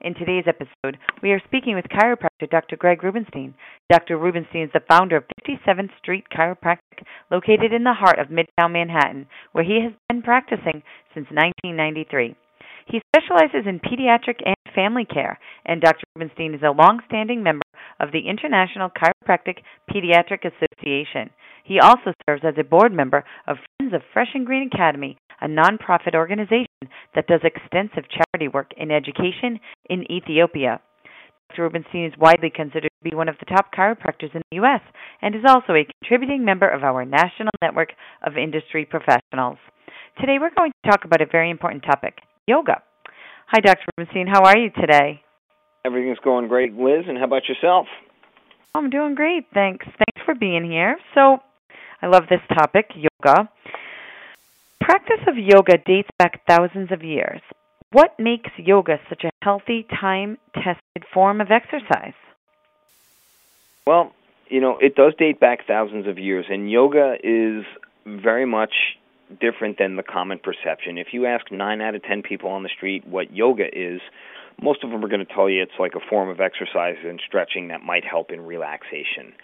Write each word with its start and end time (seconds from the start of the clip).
In 0.00 0.14
today's 0.14 0.44
episode, 0.46 0.96
we 1.24 1.32
are 1.32 1.42
speaking 1.44 1.74
with 1.74 1.86
chiropractor 1.86 2.48
Dr. 2.48 2.76
Greg 2.76 3.02
Rubenstein. 3.02 3.54
Dr. 3.90 4.16
Rubenstein 4.16 4.62
is 4.62 4.70
the 4.72 4.86
founder 4.88 5.16
of 5.16 5.24
57th 5.44 5.90
Street 5.98 6.22
Chiropractic, 6.32 7.02
located 7.32 7.72
in 7.72 7.82
the 7.82 7.94
heart 7.98 8.20
of 8.20 8.28
Midtown 8.28 8.70
Manhattan, 8.70 9.26
where 9.50 9.64
he 9.64 9.80
has 9.82 9.92
been 10.08 10.22
practicing 10.22 10.84
since 11.14 11.26
1993. 11.34 12.36
He 12.86 13.02
specializes 13.10 13.66
in 13.66 13.80
pediatric 13.80 14.38
and 14.46 14.54
family 14.72 15.04
care, 15.04 15.36
and 15.66 15.80
Dr. 15.80 16.04
Rubenstein 16.14 16.54
is 16.54 16.62
a 16.62 16.70
long-standing 16.70 17.42
member 17.42 17.66
of 17.98 18.12
the 18.12 18.28
International 18.28 18.90
Chiropractic 18.90 19.58
Pediatric 19.90 20.46
Association. 20.46 21.30
He 21.64 21.80
also 21.80 22.14
serves 22.24 22.44
as 22.46 22.54
a 22.56 22.62
board 22.62 22.92
member 22.92 23.24
of 23.48 23.56
Friends 23.76 23.94
of 23.94 24.02
Fresh 24.12 24.30
and 24.34 24.46
Green 24.46 24.70
Academy, 24.72 25.18
a 25.40 25.48
nonprofit 25.48 26.14
organization 26.14 26.67
that 27.14 27.26
does 27.26 27.40
extensive 27.44 28.04
charity 28.10 28.48
work 28.48 28.70
in 28.76 28.90
education 28.90 29.58
in 29.90 30.10
Ethiopia. 30.10 30.80
Dr. 31.50 31.62
Rubenstein 31.62 32.04
is 32.04 32.12
widely 32.18 32.50
considered 32.50 32.90
to 33.02 33.10
be 33.10 33.16
one 33.16 33.28
of 33.28 33.36
the 33.40 33.46
top 33.46 33.72
chiropractors 33.74 34.34
in 34.34 34.42
the 34.50 34.56
U.S. 34.56 34.82
and 35.22 35.34
is 35.34 35.42
also 35.46 35.72
a 35.72 35.86
contributing 36.00 36.44
member 36.44 36.68
of 36.68 36.84
our 36.84 37.04
national 37.04 37.50
network 37.62 37.90
of 38.26 38.36
industry 38.36 38.84
professionals. 38.84 39.58
Today 40.20 40.36
we're 40.40 40.54
going 40.54 40.72
to 40.84 40.90
talk 40.90 41.04
about 41.04 41.22
a 41.22 41.26
very 41.26 41.50
important 41.50 41.84
topic 41.84 42.18
yoga. 42.46 42.82
Hi, 43.46 43.60
Dr. 43.60 43.86
Rubenstein. 43.96 44.26
How 44.26 44.44
are 44.44 44.58
you 44.58 44.70
today? 44.78 45.22
Everything's 45.84 46.18
going 46.22 46.48
great, 46.48 46.74
Liz. 46.74 47.04
And 47.08 47.16
how 47.16 47.24
about 47.24 47.48
yourself? 47.48 47.86
I'm 48.74 48.90
doing 48.90 49.14
great. 49.14 49.46
Thanks. 49.54 49.86
Thanks 49.86 50.22
for 50.24 50.34
being 50.34 50.70
here. 50.70 50.98
So, 51.14 51.38
I 52.02 52.06
love 52.06 52.24
this 52.28 52.40
topic, 52.56 52.90
yoga. 52.94 53.48
Practice 54.88 55.20
of 55.26 55.36
yoga 55.36 55.76
dates 55.84 56.08
back 56.18 56.40
thousands 56.46 56.90
of 56.90 57.02
years. 57.02 57.42
What 57.92 58.18
makes 58.18 58.48
yoga 58.56 58.98
such 59.10 59.22
a 59.22 59.28
healthy, 59.42 59.86
time 60.00 60.38
tested 60.54 61.04
form 61.12 61.42
of 61.42 61.48
exercise? 61.50 62.14
Well, 63.86 64.12
you 64.48 64.62
know, 64.62 64.78
it 64.80 64.94
does 64.94 65.12
date 65.18 65.40
back 65.40 65.66
thousands 65.66 66.06
of 66.06 66.18
years, 66.18 66.46
and 66.48 66.70
yoga 66.70 67.16
is 67.22 67.66
very 68.06 68.46
much 68.46 68.72
different 69.38 69.76
than 69.76 69.96
the 69.96 70.02
common 70.02 70.38
perception. 70.38 70.96
If 70.96 71.08
you 71.12 71.26
ask 71.26 71.52
9 71.52 71.82
out 71.82 71.94
of 71.94 72.02
10 72.02 72.22
people 72.22 72.48
on 72.48 72.62
the 72.62 72.70
street 72.74 73.06
what 73.06 73.30
yoga 73.30 73.66
is, 73.70 74.00
most 74.62 74.82
of 74.84 74.90
them 74.90 75.04
are 75.04 75.08
going 75.08 75.24
to 75.24 75.34
tell 75.34 75.50
you 75.50 75.62
it's 75.62 75.78
like 75.78 75.96
a 75.96 76.08
form 76.08 76.30
of 76.30 76.40
exercise 76.40 76.96
and 77.04 77.20
stretching 77.26 77.68
that 77.68 77.82
might 77.82 78.06
help 78.06 78.30
in 78.30 78.40
relaxation. 78.40 79.34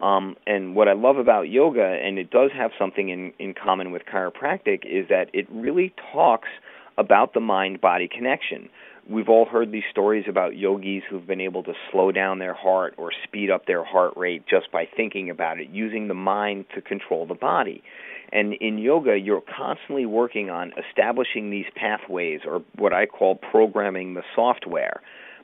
Um, 0.00 0.36
and 0.46 0.74
what 0.74 0.88
I 0.88 0.94
love 0.94 1.18
about 1.18 1.48
yoga, 1.50 1.84
and 1.84 2.18
it 2.18 2.30
does 2.30 2.50
have 2.56 2.70
something 2.78 3.10
in, 3.10 3.32
in 3.38 3.54
common 3.54 3.90
with 3.90 4.02
chiropractic, 4.12 4.84
is 4.86 5.08
that 5.08 5.26
it 5.32 5.46
really 5.50 5.92
talks 6.12 6.48
about 6.96 7.34
the 7.34 7.40
mind 7.40 7.80
body 7.80 8.08
connection. 8.08 8.68
We've 9.08 9.28
all 9.28 9.44
heard 9.44 9.72
these 9.72 9.84
stories 9.90 10.26
about 10.28 10.56
yogis 10.56 11.02
who've 11.08 11.26
been 11.26 11.40
able 11.40 11.62
to 11.64 11.72
slow 11.90 12.12
down 12.12 12.38
their 12.38 12.54
heart 12.54 12.94
or 12.96 13.10
speed 13.24 13.50
up 13.50 13.66
their 13.66 13.84
heart 13.84 14.14
rate 14.16 14.44
just 14.48 14.70
by 14.70 14.86
thinking 14.96 15.30
about 15.30 15.58
it, 15.58 15.68
using 15.70 16.08
the 16.08 16.14
mind 16.14 16.66
to 16.74 16.80
control 16.80 17.26
the 17.26 17.34
body. 17.34 17.82
And 18.32 18.54
in 18.54 18.78
yoga, 18.78 19.18
you're 19.18 19.42
constantly 19.42 20.06
working 20.06 20.50
on 20.50 20.72
establishing 20.88 21.50
these 21.50 21.66
pathways, 21.74 22.40
or 22.46 22.62
what 22.76 22.92
I 22.92 23.06
call 23.06 23.34
programming 23.34 24.14
the 24.14 24.22
software. 24.36 25.00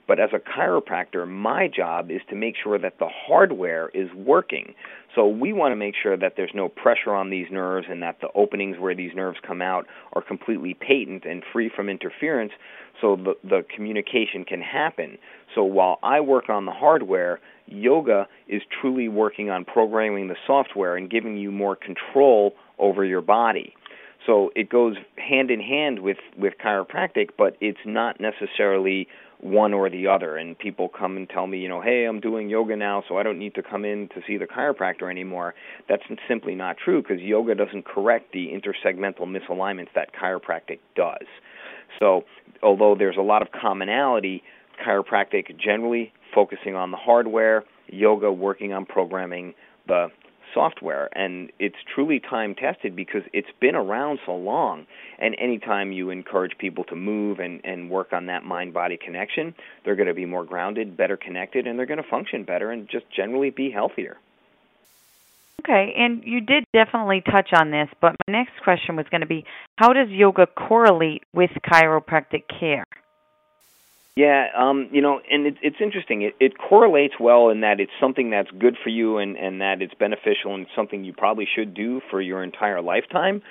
But 0.06 0.20
as 0.20 0.30
a 0.32 0.38
chiropractor, 0.38 1.26
my 1.28 1.68
job 1.68 2.10
is 2.10 2.20
to 2.30 2.36
make 2.36 2.54
sure 2.62 2.78
that 2.78 2.98
the 2.98 3.08
hardware 3.08 3.90
is 3.92 4.08
working. 4.14 4.74
So 5.14 5.26
we 5.26 5.52
want 5.52 5.72
to 5.72 5.76
make 5.76 5.94
sure 6.00 6.16
that 6.16 6.34
there's 6.36 6.52
no 6.54 6.68
pressure 6.68 7.14
on 7.14 7.30
these 7.30 7.46
nerves 7.50 7.86
and 7.90 8.02
that 8.02 8.20
the 8.20 8.28
openings 8.34 8.76
where 8.78 8.94
these 8.94 9.12
nerves 9.14 9.38
come 9.46 9.62
out 9.62 9.86
are 10.12 10.22
completely 10.22 10.74
patent 10.74 11.24
and 11.24 11.42
free 11.52 11.70
from 11.74 11.88
interference 11.88 12.52
so 13.00 13.16
the, 13.16 13.34
the 13.42 13.64
communication 13.74 14.44
can 14.44 14.60
happen. 14.60 15.18
So 15.54 15.64
while 15.64 15.98
I 16.02 16.20
work 16.20 16.48
on 16.48 16.66
the 16.66 16.72
hardware, 16.72 17.40
yoga 17.66 18.28
is 18.48 18.62
truly 18.80 19.08
working 19.08 19.50
on 19.50 19.64
programming 19.64 20.28
the 20.28 20.36
software 20.46 20.96
and 20.96 21.10
giving 21.10 21.36
you 21.36 21.50
more 21.50 21.76
control 21.76 22.54
over 22.78 23.04
your 23.04 23.22
body. 23.22 23.74
So 24.26 24.50
it 24.56 24.68
goes 24.68 24.96
hand 25.16 25.50
in 25.50 25.60
hand 25.60 26.00
with, 26.00 26.18
with 26.36 26.54
chiropractic, 26.62 27.30
but 27.38 27.56
it's 27.60 27.78
not 27.86 28.20
necessarily 28.20 29.06
one 29.40 29.72
or 29.72 29.88
the 29.88 30.06
other. 30.08 30.36
And 30.36 30.58
people 30.58 30.88
come 30.88 31.16
and 31.16 31.28
tell 31.28 31.46
me, 31.46 31.58
you 31.58 31.68
know, 31.68 31.80
hey, 31.80 32.04
I'm 32.04 32.20
doing 32.20 32.48
yoga 32.48 32.74
now, 32.76 33.04
so 33.08 33.18
I 33.18 33.22
don't 33.22 33.38
need 33.38 33.54
to 33.54 33.62
come 33.62 33.84
in 33.84 34.08
to 34.14 34.22
see 34.26 34.36
the 34.36 34.46
chiropractor 34.46 35.10
anymore. 35.10 35.54
That's 35.88 36.02
simply 36.26 36.54
not 36.54 36.76
true 36.82 37.02
because 37.02 37.20
yoga 37.20 37.54
doesn't 37.54 37.84
correct 37.84 38.32
the 38.32 38.48
intersegmental 38.48 39.22
misalignments 39.22 39.92
that 39.94 40.10
chiropractic 40.14 40.80
does. 40.96 41.26
So, 42.00 42.22
although 42.62 42.96
there's 42.98 43.16
a 43.16 43.22
lot 43.22 43.42
of 43.42 43.48
commonality, 43.52 44.42
chiropractic 44.84 45.58
generally 45.58 46.12
focusing 46.34 46.74
on 46.74 46.90
the 46.90 46.96
hardware, 46.96 47.64
yoga 47.86 48.32
working 48.32 48.72
on 48.72 48.84
programming 48.86 49.54
the 49.86 50.08
software 50.54 51.08
and 51.16 51.50
it's 51.58 51.76
truly 51.94 52.20
time 52.20 52.54
tested 52.54 52.94
because 52.96 53.22
it's 53.32 53.48
been 53.60 53.74
around 53.74 54.18
so 54.24 54.34
long 54.34 54.86
and 55.18 55.34
anytime 55.38 55.92
you 55.92 56.10
encourage 56.10 56.56
people 56.58 56.84
to 56.84 56.96
move 56.96 57.38
and 57.38 57.60
and 57.64 57.90
work 57.90 58.12
on 58.12 58.26
that 58.26 58.44
mind 58.44 58.72
body 58.72 58.96
connection 58.96 59.54
they're 59.84 59.96
going 59.96 60.08
to 60.08 60.14
be 60.14 60.26
more 60.26 60.44
grounded 60.44 60.96
better 60.96 61.16
connected 61.16 61.66
and 61.66 61.78
they're 61.78 61.86
going 61.86 62.02
to 62.02 62.08
function 62.08 62.44
better 62.44 62.70
and 62.70 62.88
just 62.88 63.04
generally 63.10 63.50
be 63.50 63.70
healthier 63.70 64.16
Okay, 65.68 65.94
and 65.96 66.22
you 66.24 66.40
did 66.40 66.64
definitely 66.72 67.22
touch 67.22 67.48
on 67.52 67.72
this, 67.72 67.88
but 68.00 68.14
my 68.28 68.32
next 68.32 68.52
question 68.62 68.94
was 68.94 69.04
going 69.10 69.22
to 69.22 69.26
be 69.26 69.44
how 69.76 69.92
does 69.92 70.08
yoga 70.10 70.46
correlate 70.46 71.24
with 71.32 71.50
chiropractic 71.66 72.44
care? 72.60 72.84
Yeah, 74.16 74.46
um, 74.56 74.88
you 74.92 75.02
know, 75.02 75.20
and 75.30 75.46
it, 75.46 75.56
it's 75.60 75.76
interesting. 75.78 76.22
It, 76.22 76.34
it 76.40 76.52
correlates 76.56 77.14
well 77.20 77.50
in 77.50 77.60
that 77.60 77.80
it's 77.80 77.92
something 78.00 78.30
that's 78.30 78.50
good 78.58 78.76
for 78.82 78.88
you 78.88 79.18
and, 79.18 79.36
and 79.36 79.60
that 79.60 79.82
it's 79.82 79.92
beneficial 79.92 80.54
and 80.54 80.66
something 80.74 81.04
you 81.04 81.12
probably 81.12 81.46
should 81.54 81.74
do 81.74 82.00
for 82.10 82.22
your 82.22 82.42
entire 82.42 82.80
lifetime. 82.80 83.42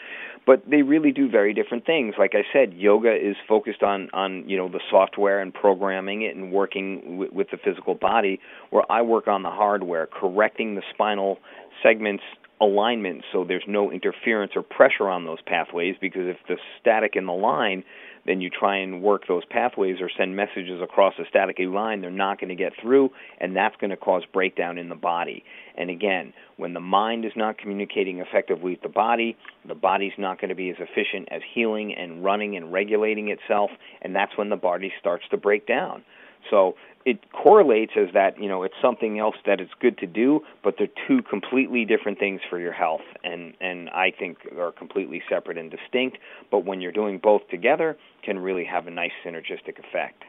But 0.47 0.63
they 0.67 0.81
really 0.81 1.11
do 1.11 1.29
very 1.29 1.53
different 1.53 1.85
things. 1.85 2.15
Like 2.17 2.31
I 2.33 2.41
said, 2.51 2.73
yoga 2.73 3.13
is 3.15 3.35
focused 3.47 3.83
on 3.83 4.09
on 4.13 4.47
you 4.49 4.57
know 4.57 4.67
the 4.67 4.79
software 4.89 5.39
and 5.39 5.53
programming 5.53 6.23
it 6.23 6.35
and 6.35 6.51
working 6.51 7.01
w- 7.19 7.31
with 7.31 7.51
the 7.51 7.57
physical 7.57 7.93
body. 7.93 8.39
Where 8.71 8.83
I 8.91 9.03
work 9.03 9.27
on 9.27 9.43
the 9.43 9.51
hardware, 9.51 10.07
correcting 10.07 10.73
the 10.73 10.83
spinal 10.93 11.37
segments 11.83 12.23
alignment 12.61 13.21
so 13.33 13.43
there's 13.43 13.65
no 13.67 13.91
interference 13.91 14.53
or 14.55 14.63
pressure 14.63 15.09
on 15.09 15.25
those 15.25 15.39
pathways 15.45 15.95
because 15.99 16.21
if 16.25 16.37
the 16.47 16.55
static 16.79 17.11
in 17.15 17.25
the 17.25 17.33
line 17.33 17.83
then 18.25 18.41
you 18.41 18.50
try 18.50 18.78
and 18.78 19.02
work 19.02 19.24
those 19.28 19.44
pathways 19.46 19.97
or 20.02 20.09
send 20.18 20.36
messages 20.36 20.81
across 20.81 21.13
a 21.19 21.36
staticky 21.36 21.72
line, 21.72 22.02
they're 22.02 22.12
not 22.12 22.40
going 22.40 22.50
to 22.50 22.56
get 22.56 22.74
through, 22.81 23.09
and 23.40 23.56
that's 23.56 23.75
going 23.78 23.91
to 23.91 23.97
cause 23.97 24.24
breakdown 24.34 24.78
in 24.78 24.90
the 24.90 24.96
body. 24.96 25.44
And 25.78 25.90
again, 25.90 26.34
when 26.58 26.74
the 26.74 26.80
mind 26.80 27.25
is 27.25 27.34
not 27.36 27.58
communicating 27.58 28.19
effectively 28.19 28.72
with 28.72 28.81
the 28.81 28.90
body, 28.90 29.38
the 29.68 29.75
body's 29.75 30.13
not 30.18 30.40
going 30.41 30.50
to 30.50 30.56
be 30.56 30.69
as 30.69 30.78
efficient 30.80 31.28
as 31.31 31.41
healing 31.53 31.94
and 31.94 32.24
running 32.24 32.56
and 32.56 32.74
regulating 32.74 33.30
itself, 33.30 33.69
and 34.02 34.16
that's 34.16 34.38
when 34.38 34.50
the 34.50 34.56
body 34.56 34.92
starts 35.00 35.25
to 35.31 35.38
break 35.38 35.68
down. 35.68 36.03
So 36.50 36.75
it 37.05 37.19
correlates 37.31 37.93
as 37.95 38.13
that 38.13 38.39
you 38.41 38.49
know 38.49 38.63
it's 38.63 38.75
something 38.81 39.19
else 39.19 39.35
that 39.45 39.61
it's 39.61 39.71
good 39.79 39.97
to 39.99 40.07
do, 40.07 40.41
but 40.63 40.75
they're 40.77 40.88
two 41.07 41.21
completely 41.21 41.85
different 41.85 42.19
things 42.19 42.41
for 42.49 42.59
your 42.59 42.73
health, 42.73 43.05
and 43.23 43.53
and 43.61 43.89
I 43.89 44.12
think 44.18 44.39
are 44.57 44.71
completely 44.71 45.21
separate 45.30 45.57
and 45.57 45.71
distinct. 45.71 46.18
But 46.51 46.65
when 46.65 46.81
you're 46.81 46.91
doing 46.91 47.19
both 47.21 47.47
together, 47.50 47.95
can 48.24 48.39
really 48.39 48.65
have 48.65 48.88
a 48.88 48.91
nice 48.91 49.12
synergistic 49.25 49.80
effect. 49.80 50.24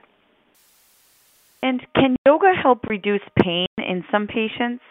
And 1.63 1.81
can 1.95 2.17
yoga 2.27 2.53
help 2.63 2.85
reduce 2.89 3.23
pain 3.43 3.67
in 3.79 4.05
some 4.13 4.27
patients? 4.27 4.83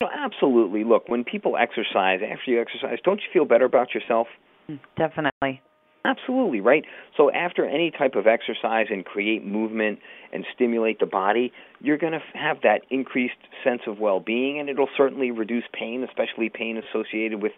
No, 0.00 0.08
absolutely. 0.12 0.82
Look, 0.82 1.08
when 1.08 1.22
people 1.22 1.56
exercise, 1.56 2.20
after 2.22 2.50
you 2.50 2.60
exercise, 2.60 2.98
don't 3.04 3.20
you 3.20 3.28
feel 3.32 3.44
better 3.44 3.64
about 3.64 3.94
yourself? 3.94 4.26
Mm, 4.68 4.80
definitely. 4.98 5.62
Absolutely, 6.04 6.60
right? 6.60 6.84
So 7.16 7.30
after 7.30 7.64
any 7.64 7.92
type 7.92 8.16
of 8.16 8.26
exercise 8.26 8.86
and 8.90 9.04
create 9.04 9.44
movement 9.46 10.00
and 10.32 10.44
stimulate 10.52 10.98
the 10.98 11.06
body, 11.06 11.52
you're 11.80 11.98
going 11.98 12.12
to 12.12 12.22
have 12.34 12.58
that 12.62 12.80
increased 12.90 13.36
sense 13.62 13.82
of 13.86 14.00
well-being 14.00 14.58
and 14.58 14.68
it'll 14.68 14.88
certainly 14.96 15.30
reduce 15.30 15.64
pain, 15.72 16.02
especially 16.02 16.48
pain 16.48 16.76
associated 16.76 17.40
with 17.40 17.52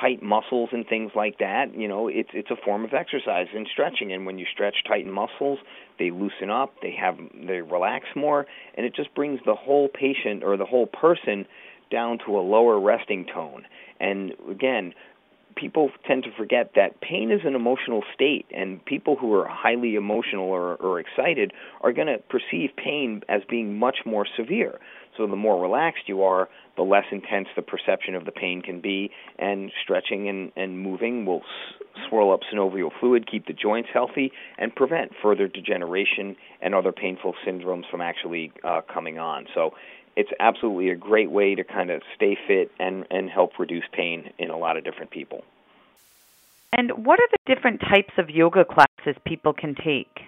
tight 0.00 0.22
muscles 0.22 0.70
and 0.72 0.86
things 0.86 1.12
like 1.14 1.36
that. 1.38 1.66
You 1.76 1.86
know, 1.86 2.08
it's 2.08 2.30
it's 2.32 2.50
a 2.50 2.56
form 2.64 2.84
of 2.84 2.94
exercise 2.94 3.48
and 3.54 3.68
stretching 3.70 4.10
and 4.12 4.24
when 4.24 4.38
you 4.38 4.46
stretch 4.50 4.76
tight 4.88 5.06
muscles, 5.06 5.58
they 5.98 6.10
loosen 6.10 6.48
up, 6.48 6.72
they 6.80 6.92
have 6.98 7.18
they 7.46 7.60
relax 7.60 8.06
more 8.16 8.46
and 8.74 8.86
it 8.86 8.94
just 8.94 9.14
brings 9.14 9.40
the 9.44 9.54
whole 9.54 9.88
patient 9.88 10.42
or 10.42 10.56
the 10.56 10.64
whole 10.64 10.86
person 10.86 11.46
down 11.90 12.18
to 12.26 12.38
a 12.38 12.40
lower 12.40 12.80
resting 12.80 13.26
tone. 13.26 13.64
And 14.00 14.32
again, 14.50 14.94
people 15.62 15.90
tend 16.08 16.24
to 16.24 16.30
forget 16.36 16.72
that 16.74 17.00
pain 17.00 17.30
is 17.30 17.42
an 17.44 17.54
emotional 17.54 18.02
state, 18.12 18.44
and 18.52 18.84
people 18.84 19.14
who 19.14 19.32
are 19.34 19.46
highly 19.46 19.94
emotional 19.94 20.46
or, 20.46 20.74
or 20.76 20.98
excited 20.98 21.52
are 21.82 21.92
going 21.92 22.08
to 22.08 22.18
perceive 22.28 22.70
pain 22.76 23.22
as 23.28 23.42
being 23.48 23.78
much 23.78 23.98
more 24.04 24.26
severe. 24.36 24.80
So 25.16 25.26
the 25.26 25.36
more 25.36 25.62
relaxed 25.62 26.04
you 26.08 26.22
are, 26.22 26.48
the 26.76 26.82
less 26.82 27.04
intense 27.12 27.46
the 27.54 27.62
perception 27.62 28.14
of 28.16 28.24
the 28.24 28.32
pain 28.32 28.60
can 28.60 28.80
be, 28.80 29.10
and 29.38 29.70
stretching 29.84 30.28
and, 30.28 30.50
and 30.56 30.80
moving 30.80 31.26
will 31.26 31.42
s- 31.42 31.86
swirl 32.08 32.32
up 32.32 32.40
synovial 32.52 32.90
fluid, 32.98 33.30
keep 33.30 33.46
the 33.46 33.52
joints 33.52 33.90
healthy, 33.92 34.32
and 34.58 34.74
prevent 34.74 35.12
further 35.22 35.46
degeneration 35.46 36.34
and 36.60 36.74
other 36.74 36.90
painful 36.90 37.34
syndromes 37.46 37.88
from 37.90 38.00
actually 38.00 38.50
uh, 38.64 38.80
coming 38.92 39.18
on. 39.18 39.46
So 39.54 39.74
it's 40.16 40.30
absolutely 40.40 40.90
a 40.90 40.96
great 40.96 41.30
way 41.30 41.54
to 41.54 41.64
kind 41.64 41.90
of 41.90 42.02
stay 42.14 42.36
fit 42.46 42.70
and, 42.78 43.06
and 43.10 43.30
help 43.30 43.58
reduce 43.58 43.84
pain 43.92 44.30
in 44.38 44.50
a 44.50 44.58
lot 44.58 44.76
of 44.76 44.84
different 44.84 45.10
people. 45.10 45.44
And 46.72 47.04
what 47.04 47.20
are 47.20 47.28
the 47.30 47.54
different 47.54 47.80
types 47.80 48.14
of 48.18 48.30
yoga 48.30 48.64
classes 48.64 49.20
people 49.26 49.52
can 49.52 49.74
take? 49.74 50.22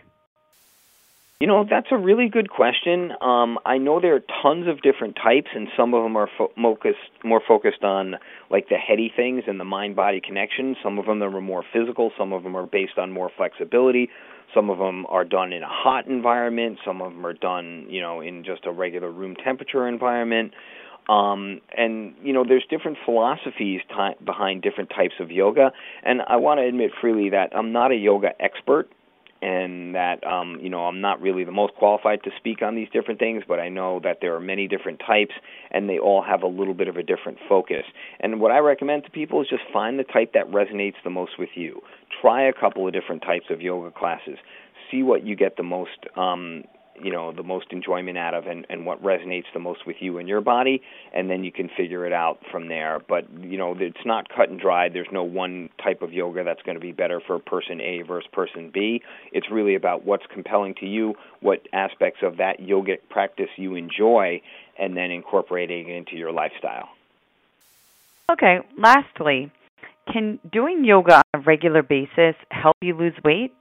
You 1.44 1.48
know, 1.48 1.66
that's 1.68 1.88
a 1.90 1.98
really 1.98 2.30
good 2.30 2.48
question. 2.48 3.12
Um, 3.20 3.58
I 3.66 3.76
know 3.76 4.00
there 4.00 4.14
are 4.14 4.22
tons 4.42 4.66
of 4.66 4.80
different 4.80 5.14
types, 5.14 5.48
and 5.54 5.68
some 5.76 5.92
of 5.92 6.02
them 6.02 6.16
are 6.16 6.30
fo- 6.38 6.50
focused, 6.56 7.10
more 7.22 7.42
focused 7.46 7.84
on 7.84 8.14
like 8.48 8.70
the 8.70 8.78
heady 8.78 9.12
things 9.14 9.42
and 9.46 9.60
the 9.60 9.64
mind-body 9.66 10.22
connection. 10.26 10.74
Some 10.82 10.98
of 10.98 11.04
them 11.04 11.22
are 11.22 11.42
more 11.42 11.62
physical. 11.70 12.12
Some 12.16 12.32
of 12.32 12.44
them 12.44 12.56
are 12.56 12.64
based 12.64 12.96
on 12.96 13.12
more 13.12 13.30
flexibility. 13.36 14.08
Some 14.54 14.70
of 14.70 14.78
them 14.78 15.04
are 15.10 15.26
done 15.26 15.52
in 15.52 15.62
a 15.62 15.68
hot 15.68 16.06
environment. 16.06 16.78
Some 16.82 17.02
of 17.02 17.12
them 17.12 17.26
are 17.26 17.34
done, 17.34 17.88
you 17.90 18.00
know, 18.00 18.22
in 18.22 18.42
just 18.42 18.64
a 18.64 18.72
regular 18.72 19.10
room 19.10 19.36
temperature 19.36 19.86
environment. 19.86 20.54
Um, 21.10 21.60
and 21.76 22.14
you 22.22 22.32
know, 22.32 22.46
there's 22.48 22.64
different 22.70 22.96
philosophies 23.04 23.82
ty- 23.90 24.14
behind 24.24 24.62
different 24.62 24.88
types 24.88 25.16
of 25.20 25.30
yoga. 25.30 25.72
And 26.04 26.22
I 26.26 26.36
want 26.36 26.60
to 26.60 26.66
admit 26.66 26.92
freely 27.02 27.28
that 27.28 27.54
I'm 27.54 27.70
not 27.70 27.92
a 27.92 27.96
yoga 27.96 28.30
expert 28.40 28.88
and 29.44 29.94
that 29.94 30.26
um, 30.26 30.58
you 30.62 30.70
know 30.70 30.86
I'm 30.86 31.02
not 31.02 31.20
really 31.20 31.44
the 31.44 31.52
most 31.52 31.74
qualified 31.74 32.22
to 32.24 32.30
speak 32.36 32.62
on 32.62 32.74
these 32.74 32.88
different 32.92 33.20
things, 33.20 33.44
but 33.46 33.60
I 33.60 33.68
know 33.68 34.00
that 34.02 34.18
there 34.22 34.34
are 34.34 34.40
many 34.40 34.66
different 34.66 35.00
types, 35.06 35.34
and 35.70 35.88
they 35.88 35.98
all 35.98 36.22
have 36.22 36.42
a 36.42 36.46
little 36.46 36.72
bit 36.72 36.88
of 36.88 36.96
a 36.96 37.02
different 37.02 37.38
focus. 37.46 37.84
And 38.20 38.40
what 38.40 38.50
I 38.50 38.58
recommend 38.58 39.04
to 39.04 39.10
people 39.10 39.42
is 39.42 39.48
just 39.48 39.62
find 39.70 39.98
the 39.98 40.04
type 40.04 40.32
that 40.32 40.50
resonates 40.50 40.94
the 41.04 41.10
most 41.10 41.32
with 41.38 41.50
you. 41.54 41.82
Try 42.22 42.48
a 42.48 42.52
couple 42.52 42.86
of 42.86 42.94
different 42.94 43.22
types 43.22 43.46
of 43.50 43.60
yoga 43.60 43.90
classes. 43.90 44.38
See 44.90 45.02
what 45.02 45.26
you 45.26 45.36
get 45.36 45.58
the 45.58 45.62
most 45.62 45.98
um, 46.16 46.64
you 47.00 47.10
know 47.10 47.32
the 47.32 47.42
most 47.42 47.66
enjoyment 47.70 48.18
out 48.18 48.34
of 48.34 48.46
and, 48.46 48.66
and 48.68 48.86
what 48.86 49.02
resonates 49.02 49.44
the 49.52 49.60
most 49.60 49.86
with 49.86 49.96
you 50.00 50.18
and 50.18 50.28
your 50.28 50.40
body 50.40 50.82
and 51.12 51.30
then 51.30 51.44
you 51.44 51.52
can 51.52 51.68
figure 51.76 52.06
it 52.06 52.12
out 52.12 52.38
from 52.50 52.68
there. 52.68 53.00
But 53.08 53.26
you 53.40 53.58
know 53.58 53.74
it's 53.78 54.04
not 54.04 54.28
cut 54.28 54.48
and 54.48 54.60
dried. 54.60 54.92
There's 54.94 55.12
no 55.12 55.22
one 55.22 55.70
type 55.82 56.02
of 56.02 56.12
yoga 56.12 56.44
that's 56.44 56.62
going 56.62 56.76
to 56.76 56.80
be 56.80 56.92
better 56.92 57.20
for 57.20 57.38
person 57.38 57.80
A 57.80 58.02
versus 58.02 58.28
person 58.32 58.70
B. 58.72 59.02
It's 59.32 59.50
really 59.50 59.74
about 59.74 60.04
what's 60.04 60.26
compelling 60.32 60.74
to 60.80 60.86
you 60.86 61.14
what 61.40 61.66
aspects 61.72 62.20
of 62.22 62.38
that 62.38 62.60
yogic 62.60 62.98
practice 63.10 63.50
you 63.56 63.74
enjoy 63.74 64.40
and 64.78 64.96
then 64.96 65.10
incorporating 65.10 65.88
it 65.88 65.96
into 65.96 66.16
your 66.16 66.32
lifestyle. 66.32 66.88
Okay, 68.30 68.60
lastly, 68.78 69.52
can 70.10 70.38
doing 70.50 70.84
yoga 70.84 71.16
on 71.16 71.22
a 71.34 71.38
regular 71.40 71.82
basis 71.82 72.34
help 72.50 72.76
you 72.80 72.96
lose 72.96 73.14
weight? 73.24 73.52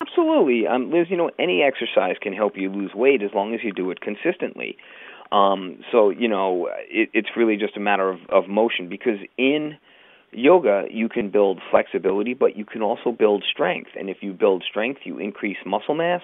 Absolutely, 0.00 0.66
um, 0.66 0.90
Liz. 0.90 1.06
You 1.10 1.16
know, 1.16 1.30
any 1.38 1.62
exercise 1.62 2.16
can 2.20 2.32
help 2.32 2.56
you 2.56 2.70
lose 2.70 2.92
weight 2.94 3.22
as 3.22 3.30
long 3.34 3.54
as 3.54 3.60
you 3.62 3.72
do 3.72 3.90
it 3.90 4.00
consistently. 4.00 4.76
Um, 5.30 5.78
so 5.92 6.10
you 6.10 6.28
know, 6.28 6.68
it, 6.88 7.10
it's 7.12 7.28
really 7.36 7.56
just 7.56 7.76
a 7.76 7.80
matter 7.80 8.08
of, 8.08 8.18
of 8.30 8.48
motion 8.48 8.88
because 8.88 9.18
in 9.36 9.76
yoga 10.32 10.84
you 10.90 11.08
can 11.08 11.30
build 11.30 11.60
flexibility, 11.70 12.34
but 12.34 12.56
you 12.56 12.64
can 12.64 12.82
also 12.82 13.12
build 13.12 13.44
strength. 13.50 13.90
And 13.98 14.08
if 14.08 14.18
you 14.22 14.32
build 14.32 14.64
strength, 14.68 15.00
you 15.04 15.18
increase 15.18 15.58
muscle 15.66 15.94
mass, 15.94 16.22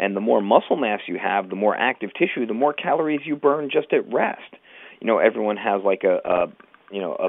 and 0.00 0.16
the 0.16 0.20
more 0.20 0.40
muscle 0.40 0.76
mass 0.76 1.00
you 1.06 1.18
have, 1.22 1.50
the 1.50 1.56
more 1.56 1.76
active 1.76 2.10
tissue, 2.14 2.46
the 2.46 2.54
more 2.54 2.72
calories 2.72 3.20
you 3.24 3.36
burn 3.36 3.68
just 3.70 3.92
at 3.92 4.10
rest. 4.12 4.54
You 5.00 5.06
know, 5.06 5.18
everyone 5.18 5.56
has 5.58 5.82
like 5.84 6.02
a, 6.04 6.18
a 6.24 6.46
you 6.90 7.00
know 7.00 7.12
a 7.14 7.28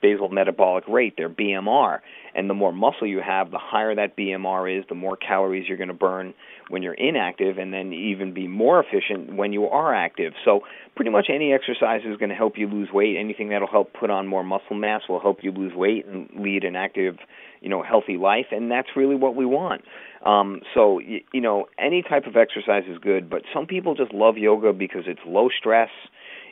basal 0.00 0.28
metabolic 0.28 0.84
rate, 0.88 1.14
their 1.16 1.28
BMR. 1.28 1.98
And 2.34 2.48
the 2.48 2.54
more 2.54 2.72
muscle 2.72 3.06
you 3.06 3.20
have, 3.24 3.50
the 3.50 3.58
higher 3.58 3.94
that 3.94 4.16
BMR 4.16 4.78
is, 4.78 4.84
the 4.88 4.94
more 4.94 5.16
calories 5.16 5.66
you're 5.68 5.76
going 5.76 5.88
to 5.88 5.94
burn 5.94 6.34
when 6.68 6.82
you're 6.82 6.94
inactive, 6.94 7.58
and 7.58 7.72
then 7.72 7.92
even 7.92 8.34
be 8.34 8.46
more 8.46 8.82
efficient 8.82 9.34
when 9.34 9.52
you 9.52 9.66
are 9.66 9.94
active. 9.94 10.34
So, 10.44 10.60
pretty 10.94 11.10
much 11.10 11.28
any 11.32 11.52
exercise 11.52 12.02
is 12.04 12.16
going 12.16 12.28
to 12.28 12.34
help 12.34 12.58
you 12.58 12.68
lose 12.68 12.90
weight. 12.92 13.16
Anything 13.18 13.48
that'll 13.48 13.68
help 13.68 13.92
put 13.94 14.10
on 14.10 14.26
more 14.26 14.44
muscle 14.44 14.76
mass 14.76 15.02
will 15.08 15.20
help 15.20 15.38
you 15.42 15.50
lose 15.50 15.72
weight 15.74 16.06
and 16.06 16.28
lead 16.38 16.64
an 16.64 16.76
active, 16.76 17.16
you 17.60 17.68
know, 17.68 17.82
healthy 17.82 18.16
life. 18.16 18.46
And 18.50 18.70
that's 18.70 18.88
really 18.94 19.16
what 19.16 19.34
we 19.34 19.46
want. 19.46 19.82
Um, 20.24 20.60
so, 20.74 20.98
you, 20.98 21.20
you 21.32 21.40
know, 21.40 21.66
any 21.78 22.02
type 22.02 22.26
of 22.26 22.36
exercise 22.36 22.84
is 22.88 22.98
good, 22.98 23.30
but 23.30 23.42
some 23.54 23.66
people 23.66 23.94
just 23.94 24.12
love 24.12 24.36
yoga 24.36 24.72
because 24.72 25.04
it's 25.06 25.20
low 25.26 25.48
stress. 25.48 25.90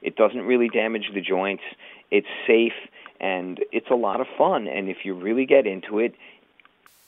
It 0.03 0.17
doesn't 0.17 0.43
really 0.43 0.69
damage 0.69 1.11
the 1.13 1.21
joints. 1.21 1.63
It's 2.11 2.29
safe 2.47 2.73
and 3.21 3.61
it's 3.73 3.91
a 3.91 3.95
lot 3.95 4.21
of 4.21 4.27
fun. 4.39 4.69
And 4.69 4.89
if 4.89 4.99
you 5.05 5.15
really 5.15 5.47
get 5.47 5.67
into 5.67 5.99
it, 5.99 6.15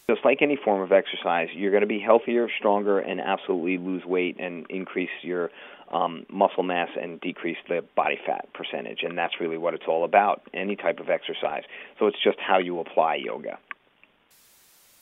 just 0.09 0.25
like 0.25 0.41
any 0.41 0.57
form 0.57 0.81
of 0.81 0.91
exercise, 0.91 1.49
you're 1.55 1.71
going 1.71 1.83
to 1.83 1.87
be 1.87 2.01
healthier, 2.01 2.49
stronger, 2.59 2.99
and 2.99 3.21
absolutely 3.21 3.77
lose 3.77 4.05
weight 4.05 4.41
and 4.41 4.67
increase 4.71 5.11
your 5.23 5.51
um, 5.93 6.25
muscle 6.31 6.63
mass 6.63 6.89
and 7.01 7.21
decrease 7.21 7.59
the 7.69 7.85
body 7.95 8.19
fat 8.25 8.49
percentage. 8.55 9.03
And 9.03 9.19
that's 9.19 9.35
really 9.41 9.59
what 9.59 9.75
it's 9.75 9.85
all 9.87 10.05
about, 10.05 10.43
any 10.55 10.77
type 10.77 10.99
of 10.99 11.11
exercise. 11.11 11.65
So 11.99 12.07
it's 12.07 12.23
just 12.23 12.39
how 12.41 12.59
you 12.59 12.81
apply 12.81 13.17
yoga. 13.17 13.59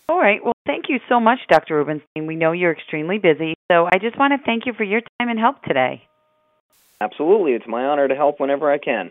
All 0.08 0.18
right. 0.18 0.42
Well, 0.42 0.54
thank 0.66 0.88
you 0.88 1.00
so 1.08 1.18
much, 1.18 1.38
Dr. 1.48 1.76
Rubenstein. 1.76 2.26
We 2.26 2.36
know 2.36 2.52
you're 2.52 2.72
extremely 2.72 3.18
busy, 3.18 3.54
so 3.70 3.88
I 3.92 3.98
just 3.98 4.18
want 4.18 4.32
to 4.32 4.44
thank 4.44 4.66
you 4.66 4.72
for 4.72 4.84
your 4.84 5.00
time 5.00 5.28
and 5.28 5.38
help 5.38 5.62
today. 5.62 6.02
Absolutely. 7.00 7.52
It's 7.52 7.66
my 7.66 7.84
honor 7.84 8.08
to 8.08 8.14
help 8.14 8.40
whenever 8.40 8.70
I 8.70 8.78
can. 8.78 9.10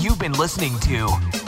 You've 0.00 0.18
been 0.18 0.32
listening 0.32 0.78
to 0.80 0.90